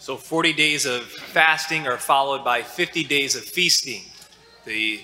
[0.00, 4.04] So 40 days of fasting are followed by 50 days of feasting.
[4.64, 5.02] The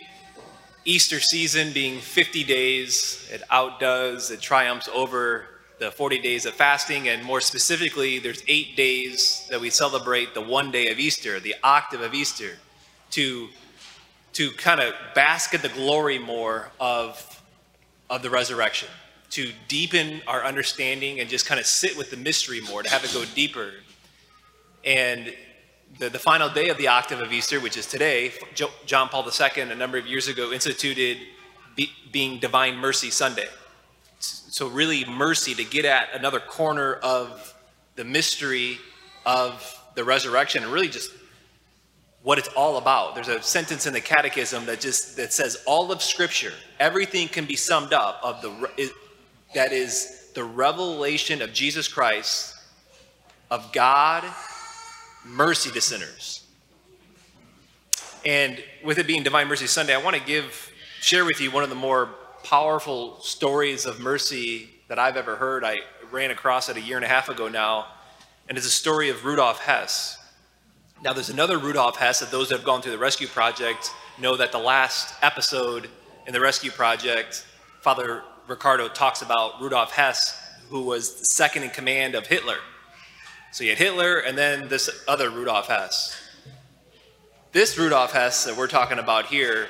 [0.87, 5.45] Easter season being 50 days, it outdoes, it triumphs over
[5.79, 10.41] the 40 days of fasting, and more specifically, there's eight days that we celebrate the
[10.41, 12.53] one day of Easter, the octave of Easter,
[13.11, 13.49] to,
[14.33, 17.43] to kind of bask in the glory more of,
[18.09, 18.89] of the resurrection,
[19.29, 23.05] to deepen our understanding and just kind of sit with the mystery more, to have
[23.05, 23.73] it go deeper.
[24.87, 25.35] And
[25.99, 28.33] the, the final day of the octave of Easter, which is today,
[28.87, 31.19] John Paul II, a number of years ago, instituted
[31.75, 33.49] be, being Divine Mercy Sunday.
[34.21, 37.53] So, really, mercy to get at another corner of
[37.97, 38.79] the mystery
[39.27, 41.11] of the resurrection and really just
[42.23, 43.15] what it's all about.
[43.15, 47.45] There's a sentence in the catechism that just that says all of scripture, everything can
[47.45, 48.91] be summed up of the
[49.55, 52.55] that is the revelation of Jesus Christ
[53.51, 54.25] of God
[55.27, 56.45] mercy to sinners.
[58.25, 60.71] And with it being Divine Mercy Sunday, I want to give,
[61.01, 62.11] share with you one of the more
[62.43, 65.65] powerful stories of mercy that I've ever heard.
[65.65, 65.79] I
[66.11, 67.87] ran across it a year and a half ago now,
[68.49, 70.19] and it's a story of Rudolf Hess.
[71.03, 74.37] Now, there's another Rudolf Hess that those that have gone through the rescue project know
[74.37, 75.89] that the last episode
[76.27, 77.45] in the rescue project,
[77.81, 82.59] Father Riccardo talks about Rudolf Hess, who was second in command of Hitler.
[83.57, 86.15] So you had Hitler and then this other Rudolf Hess.
[87.53, 89.69] This Rudolf Hess that we're talking about here,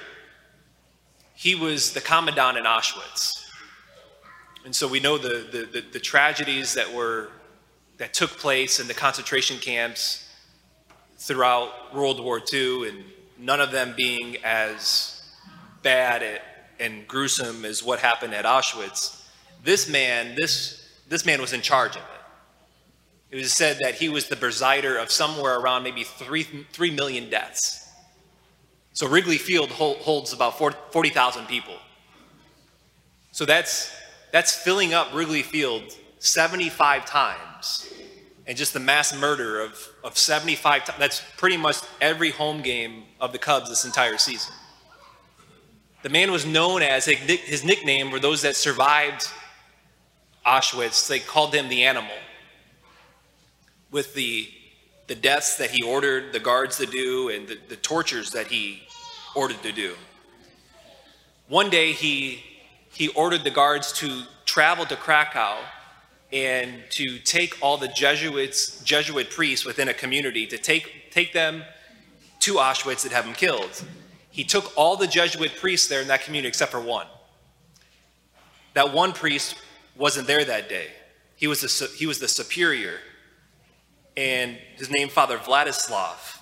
[1.34, 3.47] he was the commandant in Auschwitz.
[4.65, 7.31] And so we know the, the, the, the tragedies that were
[7.98, 10.28] that took place in the concentration camps
[11.19, 13.05] throughout World War II, and
[13.39, 15.23] none of them being as
[15.84, 16.41] bad
[16.81, 19.23] and gruesome as what happened at Auschwitz.
[19.62, 22.16] This man, this, this man was in charge of it.
[23.37, 27.29] It was said that he was the presider of somewhere around maybe three, 3 million
[27.29, 27.87] deaths.
[28.95, 31.75] So Wrigley Field holds about 40,000 people.
[33.33, 33.94] So that's,
[34.33, 35.83] that's filling up Wrigley Field
[36.19, 37.93] 75 times.
[38.47, 43.03] And just the mass murder of, of 75 times, that's pretty much every home game
[43.21, 44.55] of the Cubs this entire season.
[46.03, 49.28] The man was known as, his nickname were those that survived
[50.47, 52.16] Auschwitz, they called him the animal
[53.91, 54.48] with the,
[55.06, 58.82] the deaths that he ordered the guards to do and the, the tortures that he
[59.34, 59.94] ordered to do.
[61.48, 62.42] One day he,
[62.91, 65.58] he ordered the guards to travel to Krakow
[66.32, 71.62] and to take all the Jesuits, Jesuit priests within a community, to take, take them
[72.41, 73.84] to Auschwitz and have them killed.
[74.30, 77.06] He took all the Jesuit priests there in that community except for one.
[78.74, 79.54] That one priest
[79.97, 80.88] wasn't there that day.
[81.36, 82.98] He was the, he was the superior
[84.16, 86.41] and his name Father Vladislav.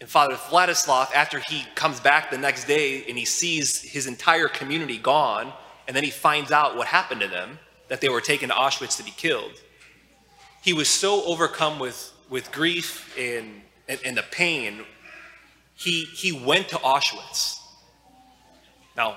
[0.00, 4.48] And Father Vladislav, after he comes back the next day and he sees his entire
[4.48, 5.52] community gone,
[5.86, 8.96] and then he finds out what happened to them, that they were taken to Auschwitz
[8.98, 9.52] to be killed,
[10.62, 14.84] he was so overcome with, with grief and, and, and the pain,
[15.74, 17.60] he, he went to Auschwitz.
[18.96, 19.16] Now,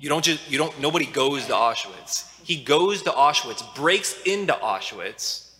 [0.00, 2.28] you don't just, you don't, nobody goes to Auschwitz.
[2.42, 5.51] He goes to Auschwitz, breaks into Auschwitz,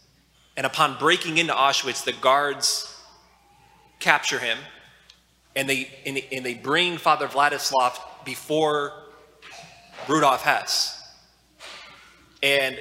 [0.57, 2.89] and upon breaking into Auschwitz, the guards
[3.99, 4.59] capture him
[5.55, 8.93] and they, and, and they bring Father Vladislav before
[10.09, 10.99] Rudolf Hess.
[12.43, 12.79] And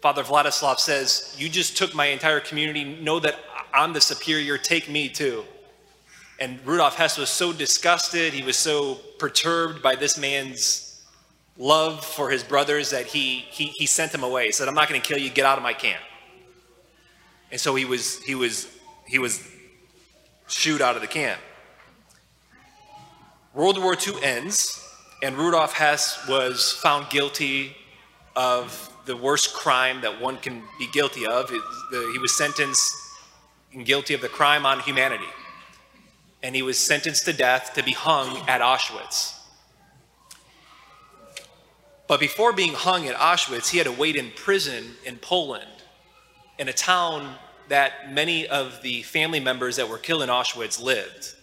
[0.00, 2.84] Father Vladislav says, You just took my entire community.
[2.84, 3.36] Know that
[3.72, 4.58] I'm the superior.
[4.58, 5.44] Take me too.
[6.38, 8.32] And Rudolf Hess was so disgusted.
[8.32, 10.91] He was so perturbed by this man's
[11.58, 14.46] love for his brothers that he, he, he sent them away.
[14.46, 15.30] He said, I'm not going to kill you.
[15.30, 16.02] Get out of my camp.
[17.50, 18.68] And so he was, he was,
[19.06, 19.46] he was
[20.48, 21.40] shooed out of the camp.
[23.54, 24.82] World War II ends,
[25.22, 27.76] and Rudolf Hess was found guilty
[28.34, 31.50] of the worst crime that one can be guilty of.
[31.50, 32.94] He was sentenced
[33.74, 35.28] and guilty of the crime on humanity.
[36.42, 39.38] And he was sentenced to death to be hung at Auschwitz.
[42.12, 45.64] But before being hung at Auschwitz, he had to wait in prison in Poland,
[46.58, 47.36] in a town
[47.68, 51.34] that many of the family members that were killed in Auschwitz lived.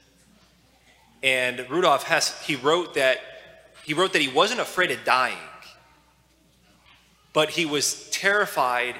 [1.24, 3.18] And Rudolf Hess, he wrote that
[3.84, 5.40] he wrote that he wasn't afraid of dying,
[7.34, 8.94] but he was terrified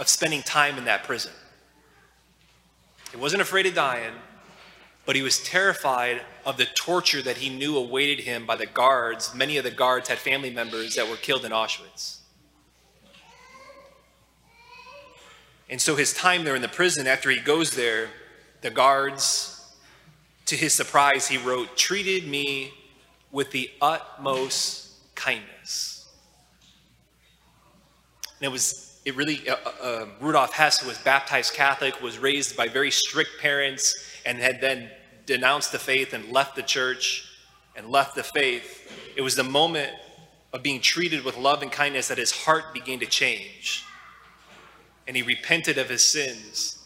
[0.00, 1.34] of spending time in that prison.
[3.12, 4.14] He wasn't afraid of dying,
[5.06, 9.34] but he was terrified of the torture that he knew awaited him by the guards.
[9.34, 12.18] Many of the guards had family members that were killed in Auschwitz.
[15.68, 18.08] And so his time there in the prison, after he goes there,
[18.60, 19.74] the guards,
[20.46, 22.72] to his surprise, he wrote, treated me
[23.32, 26.08] with the utmost kindness.
[28.38, 32.56] And it was, it really, uh, uh, uh, Rudolf Hess, was baptized Catholic, was raised
[32.56, 34.90] by very strict parents and had then
[35.26, 37.28] denounced the faith and left the church
[37.76, 38.90] and left the faith.
[39.16, 39.92] It was the moment
[40.52, 43.84] of being treated with love and kindness that his heart began to change.
[45.06, 46.78] And he repented of his sins.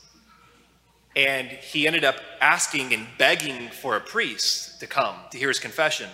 [1.15, 5.59] And he ended up asking and begging for a priest to come to hear his
[5.59, 6.09] confession.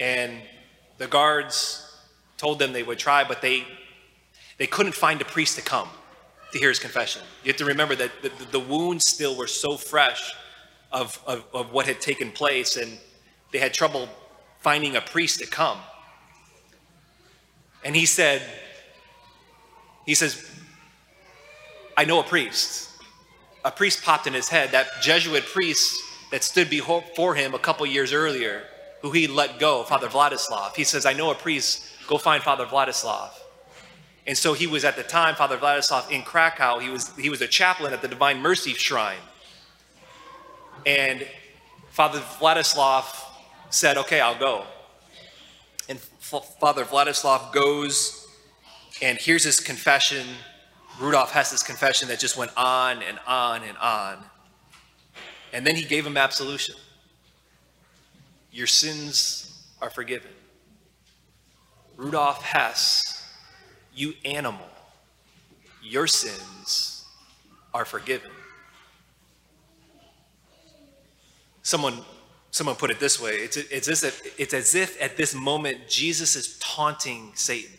[0.00, 0.40] And
[0.98, 1.80] the guards
[2.36, 3.64] told them they would try, but they,
[4.58, 5.88] they couldn't find a priest to come
[6.54, 7.20] to hear his confession.
[7.42, 10.32] You have to remember that the, the wounds still were so fresh
[10.92, 12.96] of, of, of what had taken place, and
[13.52, 14.08] they had trouble
[14.60, 15.78] finding a priest to come.
[17.84, 18.40] And he said,
[20.06, 20.48] he says,
[21.96, 22.88] I know a priest.
[23.64, 27.84] A priest popped in his head, that Jesuit priest that stood before him a couple
[27.84, 28.62] years earlier,
[29.02, 30.76] who he let go, Father Vladislav.
[30.76, 33.30] He says, I know a priest, go find Father Vladislav.
[34.26, 36.78] And so he was at the time, Father Vladislav, in Krakow.
[36.78, 39.18] He was, he was a chaplain at the Divine Mercy Shrine.
[40.86, 41.26] And
[41.90, 43.04] Father Vladislav
[43.70, 44.64] said, Okay, I'll go.
[45.88, 48.26] And Father Vladislav goes
[49.02, 50.26] and hears his confession,
[50.98, 54.24] Rudolf Hess's confession that just went on and on and on.
[55.52, 56.74] And then he gave him absolution.
[58.50, 60.30] Your sins are forgiven.
[61.96, 63.13] Rudolf Hess,
[63.94, 64.66] you animal,
[65.82, 67.04] your sins
[67.72, 68.30] are forgiven.
[71.62, 72.00] Someone
[72.54, 75.88] Someone put it this way it's, it's, as if, it's as if at this moment
[75.88, 77.76] Jesus is taunting Satan,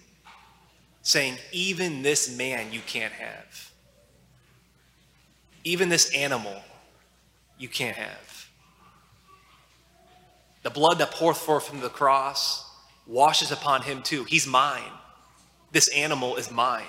[1.02, 3.72] saying, Even this man you can't have.
[5.64, 6.62] Even this animal
[7.58, 8.50] you can't have.
[10.64, 12.70] The blood that poureth forth from the cross
[13.08, 14.26] washes upon him too.
[14.26, 14.92] He's mine.
[15.76, 16.86] This animal is mine.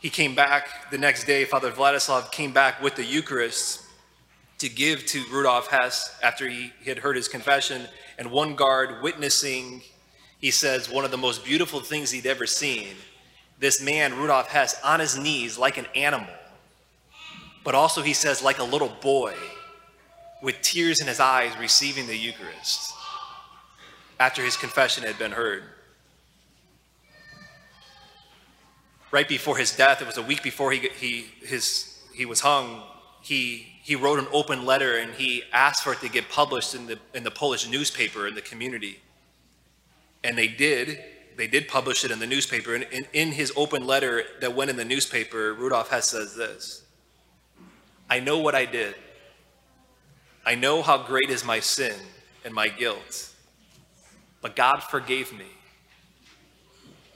[0.00, 1.44] he came back the next day.
[1.44, 3.82] Father Vladislav came back with the Eucharist
[4.56, 7.86] to give to Rudolf Hess after he had heard his confession.
[8.16, 9.82] And one guard witnessing,
[10.40, 12.94] he says, one of the most beautiful things he'd ever seen.
[13.58, 16.32] This man, Rudolf Hess, on his knees like an animal,
[17.62, 19.34] but also, he says, like a little boy
[20.42, 22.94] with tears in his eyes receiving the Eucharist
[24.18, 25.64] after his confession had been heard.
[29.14, 32.82] right before his death, it was a week before he, he, his, he was hung,
[33.22, 36.86] he, he wrote an open letter and he asked for it to get published in
[36.86, 38.98] the, in the Polish newspaper in the community.
[40.24, 40.98] And they did.
[41.36, 42.74] They did publish it in the newspaper.
[42.74, 46.82] And in, in his open letter that went in the newspaper, Rudolf Hess says this
[48.10, 48.96] I know what I did.
[50.44, 51.94] I know how great is my sin
[52.44, 53.33] and my guilt.
[54.44, 55.46] But God forgave me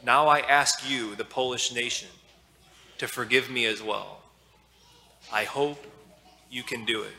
[0.08, 2.08] now I ask you, the Polish nation,
[2.98, 4.20] to forgive me as well.
[5.32, 5.84] I hope
[6.50, 7.12] you can do it.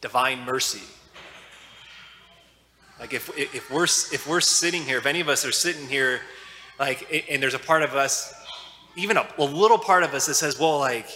[0.00, 0.82] Divine mercy.
[2.98, 6.20] Like if, if we're if we're sitting here, if any of us are sitting here,
[6.78, 8.34] like and there's a part of us,
[8.96, 11.06] even a, a little part of us that says, well, like,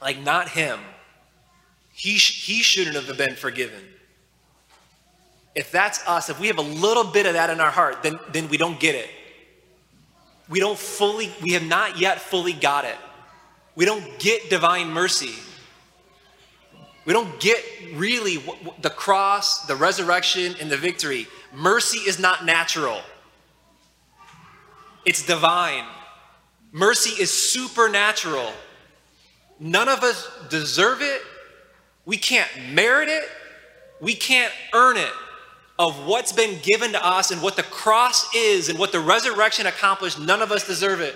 [0.00, 0.78] like not him.
[1.92, 3.82] He he shouldn't have been forgiven
[5.58, 8.20] if that's us, if we have a little bit of that in our heart, then,
[8.30, 9.10] then we don't get it.
[10.48, 12.94] We don't fully, we have not yet fully got it.
[13.74, 15.34] We don't get divine mercy.
[17.04, 17.58] We don't get
[17.94, 18.40] really
[18.82, 21.26] the cross, the resurrection, and the victory.
[21.52, 23.00] Mercy is not natural,
[25.04, 25.86] it's divine.
[26.70, 28.52] Mercy is supernatural.
[29.58, 31.22] None of us deserve it.
[32.04, 33.24] We can't merit it.
[34.00, 35.12] We can't earn it
[35.78, 39.66] of what's been given to us and what the cross is and what the resurrection
[39.66, 41.14] accomplished, none of us deserve it.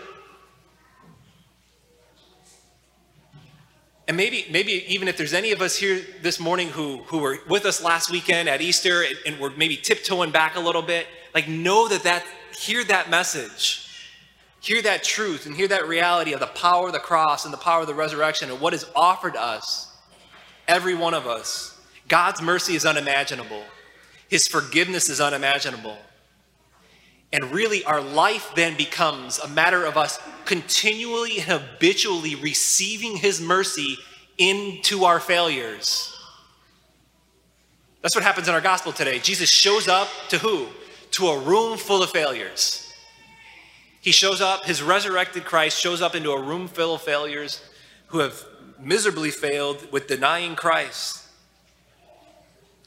[4.07, 7.39] And maybe, maybe even if there's any of us here this morning who, who were
[7.49, 11.49] with us last weekend at Easter and, we're maybe tiptoeing back a little bit, like
[11.49, 12.25] know that that,
[12.57, 13.89] hear that message.
[14.61, 17.59] Hear that truth and hear that reality of the power of the cross and the
[17.59, 19.93] power of the resurrection and what is offered us,
[20.69, 21.81] every one of us.
[22.07, 23.63] God's mercy is unimaginable.
[24.33, 25.99] His forgiveness is unimaginable.
[27.35, 33.43] And really, our life then becomes a matter of us continually and habitually receiving His
[33.43, 33.99] mercy
[34.39, 36.19] into our failures.
[38.01, 39.19] That's what happens in our gospel today.
[39.19, 40.69] Jesus shows up to who?
[41.11, 42.91] To a room full of failures.
[44.01, 47.63] He shows up, his resurrected Christ shows up into a room full of failures
[48.07, 48.43] who have
[48.81, 51.22] miserably failed with denying Christ.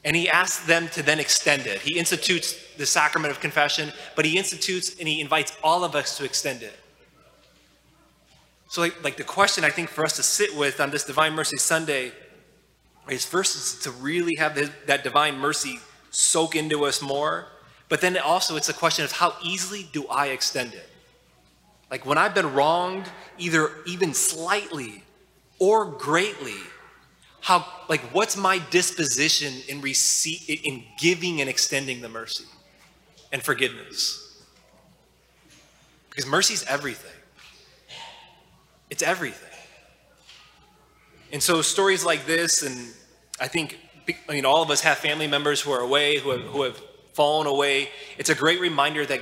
[0.06, 1.80] And he asks them to then extend it.
[1.80, 6.16] He institutes the sacrament of confession, but he institutes and he invites all of us
[6.16, 6.78] to extend it.
[8.68, 11.34] So, like, like the question I think for us to sit with on this Divine
[11.34, 12.12] Mercy Sunday
[13.08, 14.54] is first is to really have
[14.86, 17.46] that divine mercy soak into us more,
[17.88, 20.88] but then also it's a question of how easily do I extend it?
[21.90, 23.06] Like when I've been wronged,
[23.38, 25.04] either even slightly
[25.58, 26.56] or greatly,
[27.40, 32.44] how like what's my disposition in receipt in giving and extending the mercy
[33.32, 34.44] and forgiveness?
[36.10, 37.12] Because mercy is everything.
[38.90, 39.42] It's everything.
[41.32, 42.92] And so stories like this, and
[43.40, 43.78] I think
[44.28, 46.80] i mean all of us have family members who are away, who have, who have
[47.12, 47.90] fallen away.
[48.18, 49.20] It's a great reminder that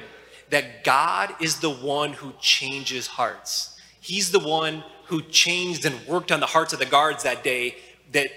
[0.50, 3.78] that God is the one who changes hearts.
[4.00, 7.76] He's the one who changed and worked on the hearts of the guards that day
[8.14, 8.30] that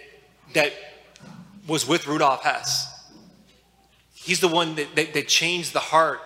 [0.53, 0.73] that
[1.67, 2.93] was with Rudolf Hess.
[4.13, 6.19] He's the one that, that, that changed the heart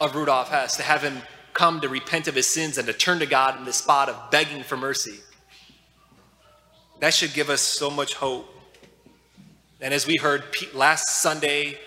[0.00, 1.18] of Rudolf Hess to have him
[1.52, 4.30] come to repent of his sins and to turn to God in the spot of
[4.30, 5.18] begging for mercy.
[7.00, 8.48] That should give us so much hope.
[9.80, 11.78] And as we heard last Sunday,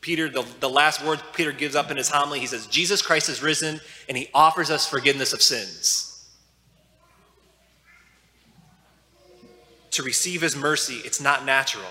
[0.00, 3.28] Peter, the, the last words Peter gives up in his homily, he says, Jesus Christ
[3.28, 6.11] is risen and he offers us forgiveness of sins.
[9.92, 11.90] To receive his mercy, it's not natural,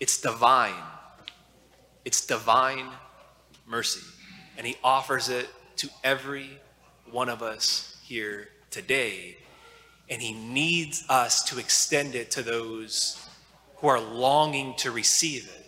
[0.00, 0.74] it's divine.
[2.04, 2.88] It's divine
[3.66, 4.04] mercy.
[4.58, 6.58] And he offers it to every
[7.10, 9.36] one of us here today.
[10.10, 13.24] And he needs us to extend it to those
[13.76, 15.61] who are longing to receive it.